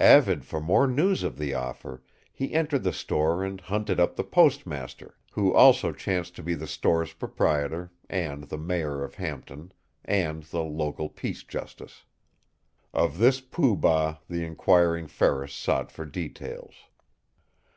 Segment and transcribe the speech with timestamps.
[0.00, 2.02] Avid for more news of the offer,
[2.32, 6.66] he entered the store and hunted up the postmaster, who also chanced to be the
[6.66, 9.70] store's proprietor and the mayor of Hampton
[10.04, 12.02] and the local peace justice.
[12.92, 16.74] Of this Pooh Bah the inquiring Ferris sought for details.